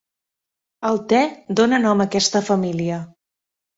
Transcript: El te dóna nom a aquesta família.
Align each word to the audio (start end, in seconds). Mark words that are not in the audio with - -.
El 0.89 0.97
te 1.11 1.21
dóna 1.61 1.81
nom 1.85 2.01
a 2.01 2.07
aquesta 2.11 2.45
família. 2.51 2.99